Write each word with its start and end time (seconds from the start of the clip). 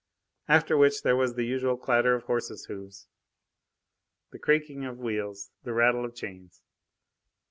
After 0.47 0.75
which 0.77 1.03
there 1.03 1.15
was 1.15 1.35
the 1.35 1.45
usual 1.45 1.77
clatter 1.77 2.15
of 2.15 2.23
horses' 2.23 2.65
hoofs, 2.65 3.05
the 4.31 4.39
creaking 4.39 4.83
of 4.83 4.97
wheels, 4.97 5.51
the 5.63 5.73
rattle 5.73 6.05
of 6.05 6.15
chains. 6.15 6.63